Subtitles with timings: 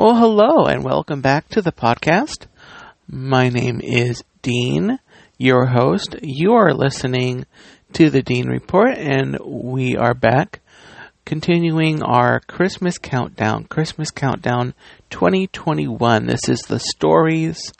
[0.00, 2.46] Well, hello and welcome back to the podcast.
[3.06, 4.98] My name is Dean,
[5.36, 6.16] your host.
[6.22, 7.44] You are listening
[7.92, 10.60] to the Dean Report, and we are back
[11.26, 14.72] continuing our Christmas countdown, Christmas countdown
[15.10, 16.24] 2021.
[16.24, 17.70] This is the stories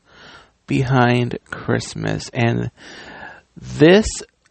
[0.66, 2.70] behind Christmas, and
[3.56, 4.06] this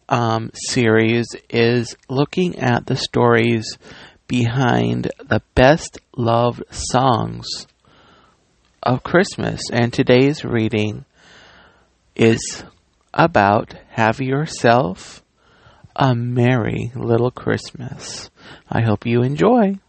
[0.09, 3.77] um, series is looking at the stories
[4.30, 7.68] behind the best loved songs
[8.81, 9.62] of Christmas.
[9.73, 11.03] And today's reading
[12.16, 12.63] is
[13.13, 15.22] about Have Yourself
[15.95, 18.30] a Merry Little Christmas.
[18.70, 19.80] I hope you enjoy.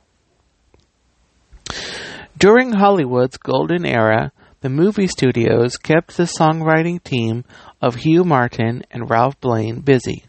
[2.37, 7.45] During Hollywood's golden era, the movie studios kept the songwriting team
[7.83, 10.25] of Hugh Martin and Ralph Blane busy.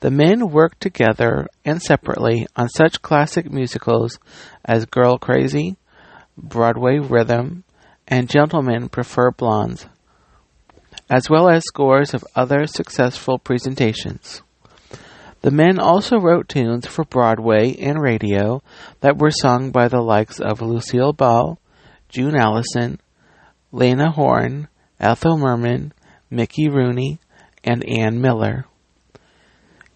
[0.00, 4.18] The men worked together and separately on such classic musicals
[4.64, 5.76] as Girl Crazy,
[6.36, 7.64] Broadway Rhythm,
[8.06, 9.86] and Gentlemen Prefer Blondes,
[11.08, 14.42] as well as scores of other successful presentations.
[15.40, 18.62] The men also wrote tunes for Broadway and radio
[19.00, 21.58] that were sung by the likes of Lucille Ball,
[22.08, 23.00] June Allyson,
[23.72, 24.68] Lena Horne,
[25.00, 25.92] Ethel Merman,
[26.30, 27.18] Mickey Rooney,
[27.64, 28.66] and Ann Miller.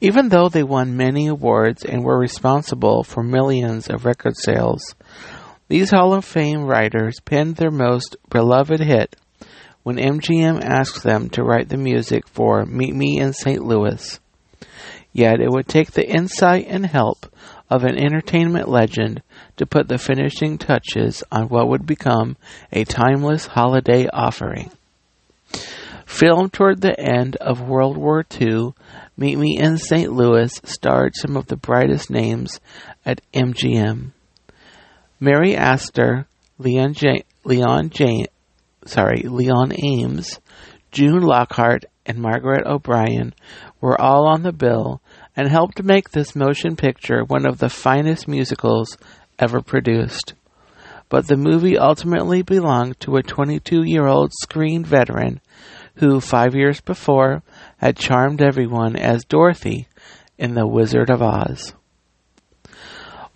[0.01, 4.95] Even though they won many awards and were responsible for millions of record sales,
[5.69, 9.15] these Hall of Fame writers penned their most beloved hit
[9.83, 13.62] when MGM asked them to write the music for Meet Me in St.
[13.62, 14.19] Louis.
[15.12, 17.27] Yet it would take the insight and help
[17.69, 19.23] of an entertainment legend
[19.56, 22.37] to put the finishing touches on what would become
[22.73, 24.71] a timeless holiday offering.
[26.06, 28.75] Filmed toward the end of World War II,
[29.21, 30.11] Meet Me in St.
[30.11, 32.59] Louis starred some of the brightest names
[33.05, 34.12] at MGM.
[35.21, 38.25] Mary Astor, Leon, J- Leon Jane,
[38.87, 40.41] sorry, Leon Ames,
[40.91, 43.35] June Lockhart, and Margaret O'Brien
[43.83, 45.03] were all on the bill
[45.37, 48.97] and helped make this motion picture one of the finest musicals
[49.39, 50.33] ever produced.
[51.11, 55.43] But the movie ultimately belonged to a 22 year old screen veteran
[55.97, 57.43] who, five years before,
[57.78, 59.89] had charmed everyone as Dorothy
[60.39, 61.75] in The Wizard of Oz.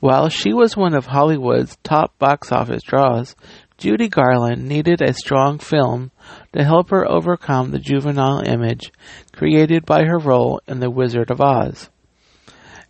[0.00, 3.34] While she was one of Hollywood's top box office draws,
[3.78, 6.10] Judy Garland needed a strong film
[6.52, 8.92] to help her overcome the juvenile image
[9.32, 11.90] created by her role in The Wizard of Oz,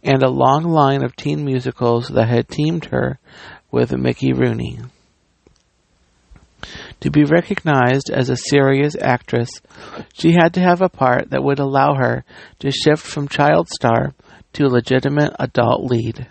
[0.02, 3.18] and a long line of teen musicals that had teamed her
[3.70, 4.80] with Mickey Rooney.
[7.00, 9.50] To be recognized as a serious actress,
[10.14, 12.24] she had to have a part that would allow her
[12.60, 14.14] to shift from child star
[14.54, 16.28] to legitimate adult lead.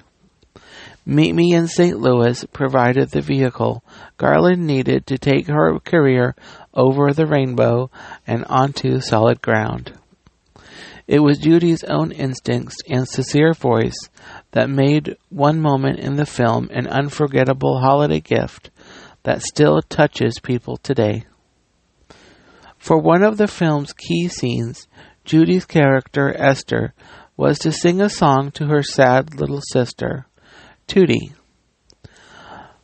[1.06, 2.00] Meet Me in St.
[2.00, 3.84] Louis provided the vehicle
[4.18, 6.34] Garland needed to take her career
[6.74, 7.92] over the rainbow
[8.26, 9.92] and onto solid ground.
[11.06, 13.98] It was Judy's own instincts and sincere voice
[14.52, 18.70] that made one moment in the film an unforgettable holiday gift
[19.24, 21.26] that still touches people today.
[22.78, 24.88] For one of the film's key scenes,
[25.24, 26.94] Judy's character, Esther,
[27.38, 30.28] was to sing a song to her sad little sister,
[30.88, 31.34] Tootie.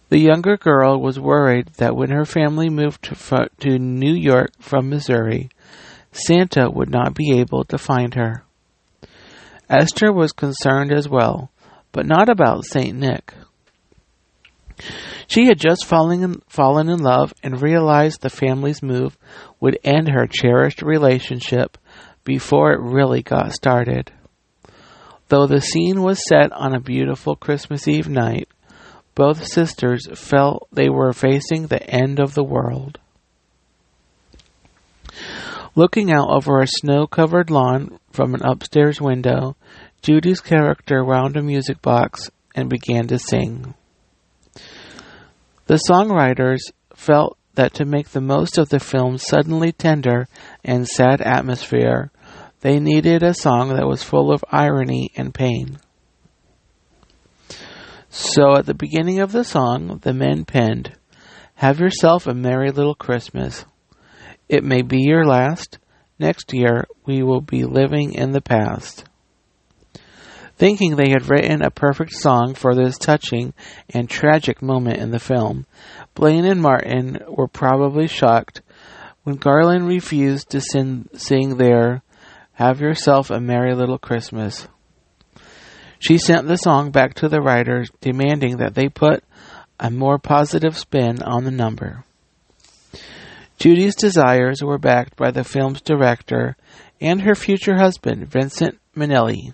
[0.09, 5.49] The younger girl was worried that when her family moved to, New York from Missouri,
[6.11, 8.43] Santa would not be able to find her.
[9.69, 11.51] Esther was concerned as well,
[11.91, 12.97] but not about St.
[12.97, 13.33] Nick.
[15.29, 19.15] She had just fallen in, fallen in love and realized the family's move
[19.59, 21.77] would end her cherished relationship
[22.23, 24.11] before it really got started.
[25.27, 28.49] Though the scene was set on a beautiful Christmas Eve night,
[29.13, 32.97] both sisters felt they were facing the end of the world.
[35.75, 39.55] Looking out over a snow covered lawn from an upstairs window,
[40.01, 43.75] Judy's character wound a music box and began to sing.
[45.69, 46.61] The songwriters
[46.95, 50.27] felt that to make the most of the film's suddenly tender
[50.65, 52.09] and sad atmosphere,
[52.61, 55.77] they needed a song that was full of irony and pain.
[58.09, 60.97] So at the beginning of the song, the men penned,
[61.53, 63.63] Have yourself a merry little Christmas.
[64.47, 65.77] It may be your last.
[66.17, 69.03] Next year, we will be living in the past.
[70.59, 73.53] Thinking they had written a perfect song for this touching
[73.91, 75.65] and tragic moment in the film,
[76.15, 78.61] Blane and Martin were probably shocked
[79.23, 82.01] when Garland refused to sing, sing their
[82.55, 84.67] Have Yourself a Merry Little Christmas.
[85.97, 89.23] She sent the song back to the writers, demanding that they put
[89.79, 92.03] a more positive spin on the number.
[93.57, 96.57] Judy's desires were backed by the film's director
[96.99, 99.53] and her future husband, Vincent Minnelli.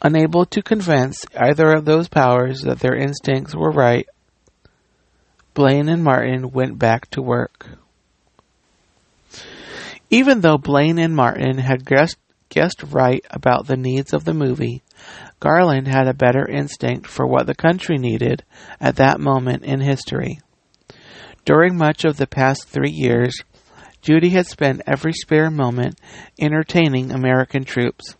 [0.00, 4.06] Unable to convince either of those powers that their instincts were right,
[5.54, 7.66] Blane and Martin went back to work.
[10.08, 12.16] Even though Blane and Martin had guessed,
[12.48, 14.82] guessed right about the needs of the movie,
[15.40, 18.44] Garland had a better instinct for what the country needed
[18.80, 20.38] at that moment in history.
[21.44, 23.42] During much of the past three years,
[24.00, 25.98] Judy had spent every spare moment
[26.38, 28.14] entertaining American troops.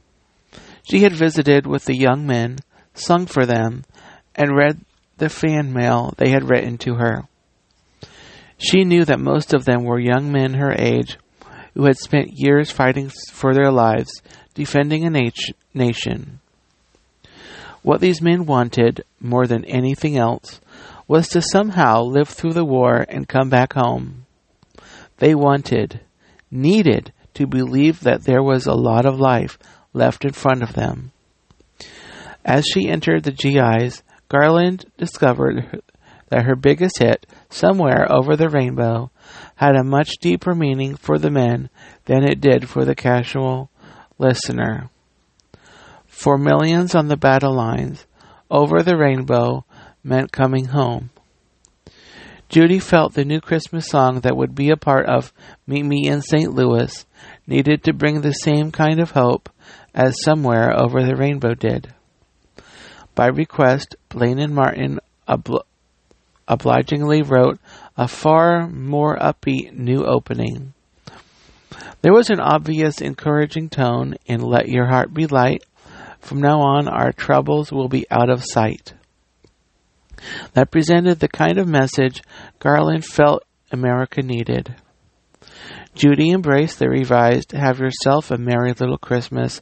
[0.89, 2.61] She had visited with the young men,
[2.95, 3.85] sung for them,
[4.35, 4.81] and read
[5.19, 7.29] the fan mail they had written to her.
[8.57, 11.19] She knew that most of them were young men her age
[11.75, 14.23] who had spent years fighting for their lives,
[14.55, 16.41] defending a nat- nation.
[17.83, 20.61] What these men wanted, more than anything else,
[21.07, 24.27] was to somehow live through the war and come back home.
[25.19, 26.01] They wanted,
[26.51, 29.59] needed, to believe that there was a lot of life
[29.93, 31.13] left in front of them.
[32.45, 35.83] As she entered the GIs, Garland discovered
[36.29, 39.11] that her biggest hit, Somewhere Over the Rainbow,
[39.57, 41.71] had a much deeper meaning for the men
[42.05, 43.71] than it did for the casual
[44.19, 44.91] listener.
[46.07, 48.07] For millions on the battle lines,
[48.51, 49.65] Over the Rainbow
[50.03, 51.11] meant coming home.
[52.49, 55.35] Judy felt the new Christmas song that would be a part of
[55.67, 56.53] Meet Me in St.
[56.55, 57.05] Louis
[57.49, 59.49] needed to bring the same kind of hope
[59.95, 61.93] as Somewhere Over the Rainbow did.
[63.15, 65.65] By request, Blane and Martin obl-
[66.47, 67.59] obligingly wrote
[67.97, 70.75] a far more upbeat new opening.
[72.03, 75.65] There was an obvious encouraging tone in Let Your Heart Be Light.
[76.21, 78.95] From now on, our troubles will be out of sight.
[80.53, 82.23] That presented the kind of message
[82.59, 84.77] Garland felt America needed.
[85.95, 89.61] Judy embraced the revised Have Yourself a Merry Little Christmas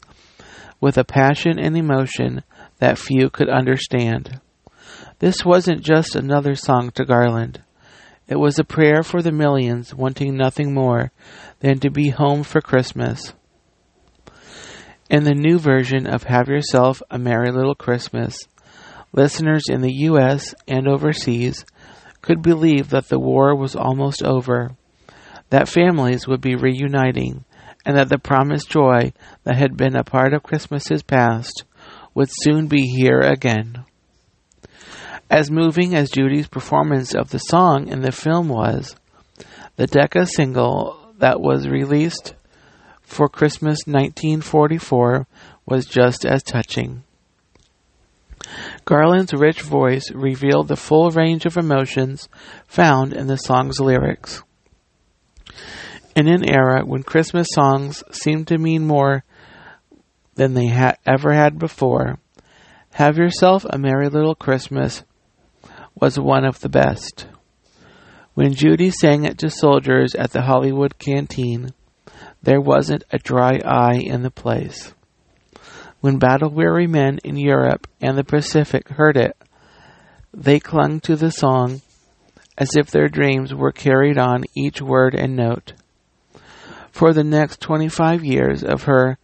[0.81, 2.43] with a passion and emotion
[2.79, 4.41] that few could understand.
[5.19, 7.63] This wasn't just another song to Garland.
[8.29, 11.13] It was a prayer for the millions wanting nothing more
[11.61, 13.33] than to be home for Christmas.
[15.09, 18.49] In the new version of Have Yourself a Merry Little Christmas,
[19.13, 20.55] listeners in the U.S.
[20.67, 21.65] and overseas
[22.21, 24.77] could believe that the war was almost over,
[25.51, 27.45] that families would be reuniting,
[27.85, 29.13] and that the promised joy
[29.45, 31.65] that had been a part of Christmases past
[32.15, 33.85] would soon be here again.
[35.31, 38.97] As moving as Judy's performance of the song in the film was,
[39.77, 42.35] the Decca single that was released
[43.03, 45.27] for Christmas 1944
[45.65, 47.03] was just as touching.
[48.85, 52.29] Garland's rich voice revealed the full range of emotions
[52.67, 54.43] found in the song's lyrics.
[56.15, 59.25] In an era when Christmas songs seemed to mean more
[60.35, 62.19] than they ha- ever had before,
[62.93, 65.05] Have Yourself a Merry Little Christmas
[65.95, 67.27] was one of the best.
[68.35, 71.73] When Judy sang it to soldiers at the Hollywood canteen,
[72.43, 74.95] there wasn't a dry eye in the place.
[76.01, 79.37] When battle weary men in Europe and the Pacific heard it,
[80.33, 81.81] they clung to the song
[82.59, 85.75] as if their dreams were carried on each word and note.
[86.91, 89.19] For the next 25 years of her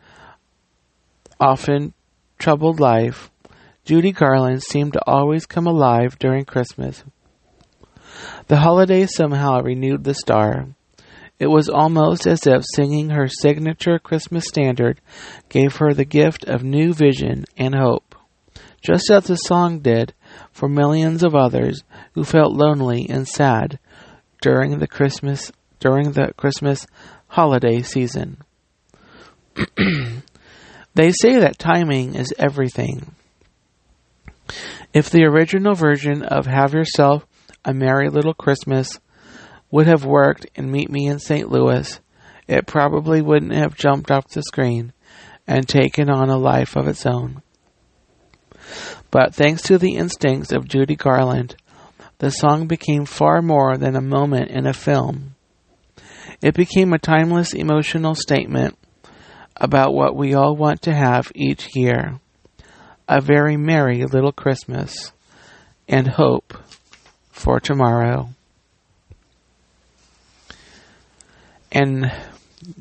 [1.40, 1.94] often
[2.38, 3.30] troubled life,
[3.84, 7.02] Judy Garland seemed to always come alive during Christmas.
[8.48, 10.68] The holiday somehow renewed the star.
[11.38, 15.00] It was almost as if singing her signature Christmas standard
[15.48, 18.14] gave her the gift of new vision and hope,
[18.80, 20.14] just as the song did
[20.52, 23.78] for millions of others who felt lonely and sad
[24.40, 26.86] during the Christmas during the Christmas
[27.28, 28.38] holiday season.
[30.94, 33.14] they say that timing is everything.
[34.92, 37.26] If the original version of Have Yourself
[37.64, 39.00] a Merry Little Christmas
[39.70, 41.50] would have worked in Meet Me in St.
[41.50, 42.00] Louis,
[42.46, 44.92] it probably wouldn't have jumped off the screen
[45.46, 47.42] and taken on a life of its own.
[49.10, 51.56] But thanks to the instincts of Judy Garland,
[52.18, 55.34] the song became far more than a moment in a film.
[56.40, 58.76] It became a timeless emotional statement
[59.56, 62.20] about what we all want to have each year
[63.08, 65.12] a very merry little Christmas
[65.88, 66.54] and hope
[67.30, 68.30] for tomorrow.
[71.70, 72.12] And,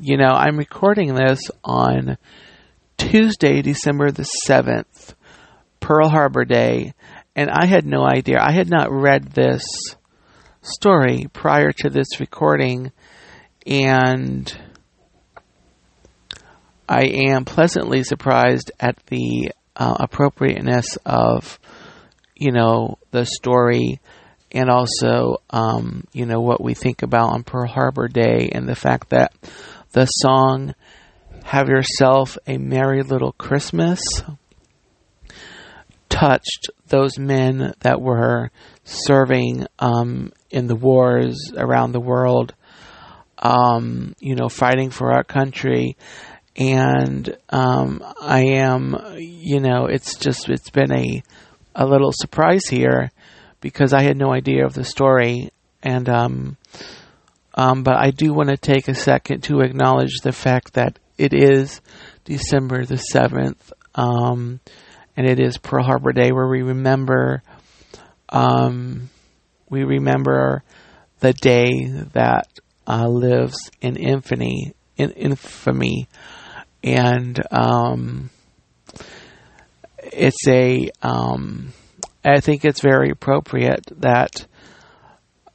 [0.00, 2.18] you know, I'm recording this on
[2.98, 5.14] Tuesday, December the 7th,
[5.82, 6.94] Pearl Harbor Day,
[7.36, 8.38] and I had no idea.
[8.40, 9.64] I had not read this
[10.62, 12.92] story prior to this recording,
[13.66, 14.56] and
[16.88, 21.58] I am pleasantly surprised at the uh, appropriateness of,
[22.36, 24.00] you know, the story
[24.52, 28.76] and also, um, you know, what we think about on Pearl Harbor Day and the
[28.76, 29.32] fact that
[29.92, 30.74] the song
[31.44, 34.00] Have Yourself a Merry Little Christmas
[36.22, 38.52] touched those men that were
[38.84, 42.54] serving um, in the wars around the world,
[43.38, 45.96] um, you know, fighting for our country.
[46.54, 51.24] And um, I am, you know, it's just, it's been a,
[51.74, 53.10] a little surprise here
[53.60, 55.50] because I had no idea of the story.
[55.82, 56.56] And, um,
[57.54, 61.34] um, but I do want to take a second to acknowledge the fact that it
[61.34, 61.80] is
[62.24, 64.60] December the 7th, um,
[65.16, 67.42] and it is Pearl Harbor Day where we remember,
[68.28, 69.10] um,
[69.68, 70.62] we remember
[71.20, 72.48] the day that
[72.86, 76.08] uh, lives in infamy, in infamy,
[76.82, 78.30] and um,
[79.98, 80.90] it's a.
[81.02, 81.72] Um,
[82.24, 84.46] I think it's very appropriate that,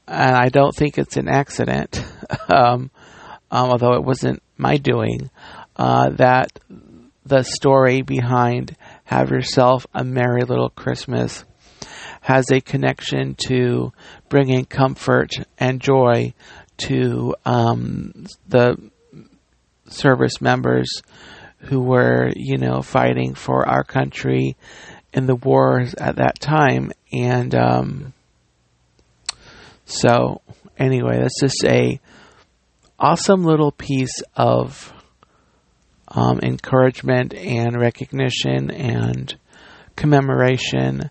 [0.08, 2.04] and I don't think it's an accident,
[2.50, 2.92] um,
[3.52, 5.30] um, although it wasn't my doing,
[5.76, 6.60] uh, that
[7.26, 8.76] the story behind
[9.08, 11.46] "Have Yourself a Merry Little Christmas"
[12.20, 13.94] has a connection to
[14.28, 16.34] bringing comfort and joy
[16.76, 18.76] to um, the
[19.88, 21.02] service members
[21.60, 24.58] who were, you know, fighting for our country
[25.14, 26.92] in the wars at that time.
[27.14, 28.14] And um,
[29.86, 30.42] so,
[30.78, 32.02] anyway, that's just a
[33.00, 34.94] awesome little piece of
[36.08, 39.36] um, encouragement and recognition and
[39.96, 41.10] commemoration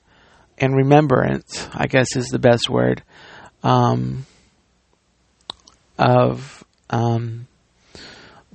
[0.59, 3.03] and remembrance, I guess is the best word,
[3.62, 4.25] um,
[5.99, 7.47] of um,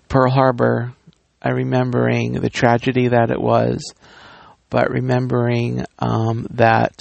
[0.08, 0.94] Pearl Harbor,
[1.46, 3.94] uh, remembering the tragedy that it was,
[4.70, 6.96] but remembering um, that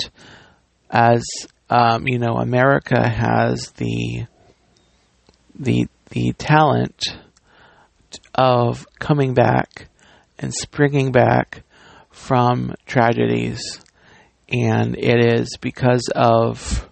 [0.90, 1.22] as
[1.70, 4.26] um, you know, America has the
[5.54, 7.00] the the talent
[8.34, 9.88] of coming back
[10.38, 11.62] and springing back
[12.10, 13.80] from tragedies.
[14.52, 16.88] And it is because of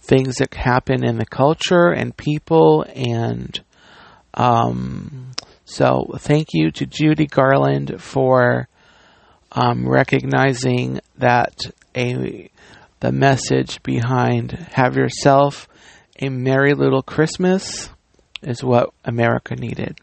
[0.00, 3.60] things that happen in the culture and people and
[4.34, 5.32] um,
[5.64, 8.68] so thank you to Judy Garland for
[9.52, 11.54] um, recognizing that
[11.96, 12.50] a
[13.00, 15.68] the message behind have yourself
[16.20, 17.88] a merry little Christmas
[18.42, 19.98] is what America needed.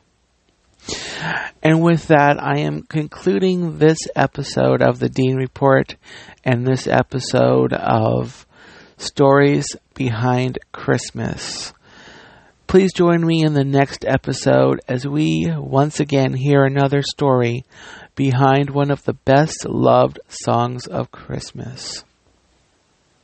[1.62, 5.96] And with that, I am concluding this episode of the Dean Report
[6.44, 8.46] and this episode of
[8.98, 9.65] Stories
[9.96, 11.74] Behind Christmas.
[12.67, 17.63] Please join me in the next episode as we once again hear another story
[18.15, 22.03] behind one of the best loved songs of Christmas.